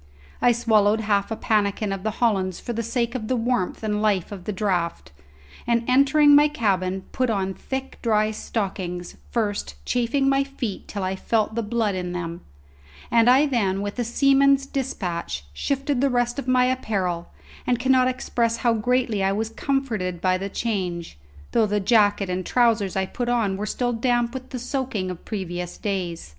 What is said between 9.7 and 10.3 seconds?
chafing